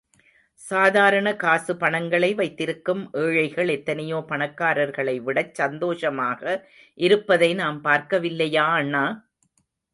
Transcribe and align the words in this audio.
சாதாரண 0.61 1.27
காசு 1.35 1.73
பணங்களை 1.77 2.29
வைத்திருக்கும் 2.33 3.03
ஏழைகள், 3.23 3.69
எத்தனையோ 3.69 4.19
பணக்காரர்களை 4.31 5.15
விடச் 5.21 5.53
சந்தோஷமாக 5.53 6.41
இருப்பதை 6.97 7.51
நாம் 7.53 7.79
பார்க்கவில்லையா 7.83 8.67
அண்ணா! 8.79 9.05